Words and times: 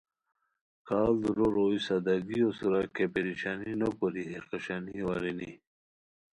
کھاڑ 0.87 1.11
دُورو 1.21 1.47
روئے 1.55 1.79
سادگیو 1.85 2.49
سورا 2.57 2.81
کیہ 2.95 3.11
پریشانی 3.13 3.71
نوکوری 3.79 4.23
ہے 4.31 4.39
خوشانیو 4.47 5.05
ارینی 5.13 5.51